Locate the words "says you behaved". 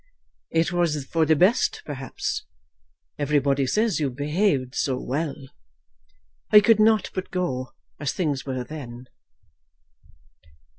3.67-4.73